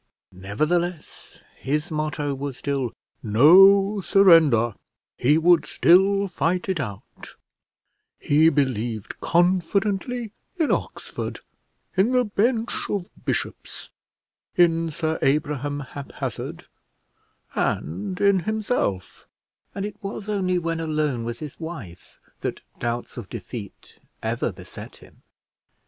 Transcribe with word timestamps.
Nevertheless, 0.33 1.41
his 1.59 1.91
motto 1.91 2.33
was 2.33 2.57
still 2.57 2.91
"no 3.21 4.01
surrender;" 4.03 4.73
he 5.15 5.37
would 5.37 5.63
still 5.67 6.27
fight 6.27 6.67
it 6.67 6.79
out; 6.79 7.35
he 8.19 8.49
believed 8.49 9.19
confidently 9.21 10.31
in 10.57 10.71
Oxford, 10.71 11.41
in 11.95 12.13
the 12.13 12.25
bench 12.25 12.89
of 12.89 13.11
bishops, 13.25 13.91
in 14.55 14.89
Sir 14.89 15.19
Abraham 15.21 15.81
Haphazard, 15.81 16.65
and 17.53 18.19
in 18.19 18.39
himself; 18.39 19.27
and 19.75 19.85
it 19.85 19.97
was 20.01 20.27
only 20.27 20.57
when 20.57 20.79
alone 20.79 21.23
with 21.23 21.37
his 21.37 21.59
wife 21.59 22.17
that 22.39 22.61
doubts 22.79 23.17
of 23.17 23.29
defeat 23.29 23.99
ever 24.23 24.51
beset 24.51 24.95
him. 24.95 25.21